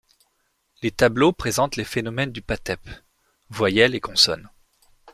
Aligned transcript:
Les 0.81 0.89
tableaux 0.89 1.31
présentent 1.31 1.75
les 1.75 1.83
phonèmes 1.83 2.31
du 2.31 2.41
patep: 2.41 2.81
voyelles 3.51 3.93
et 3.93 3.99
consonnes. 3.99 4.49